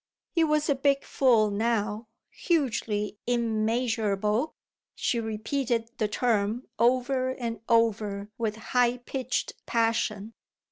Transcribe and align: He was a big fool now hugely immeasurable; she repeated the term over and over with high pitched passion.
He 0.31 0.43
was 0.43 0.67
a 0.67 0.73
big 0.73 1.03
fool 1.03 1.51
now 1.51 2.07
hugely 2.31 3.19
immeasurable; 3.27 4.55
she 4.95 5.19
repeated 5.19 5.91
the 5.99 6.07
term 6.07 6.67
over 6.79 7.29
and 7.35 7.59
over 7.69 8.31
with 8.35 8.55
high 8.73 8.97
pitched 8.97 9.53
passion. 9.67 10.33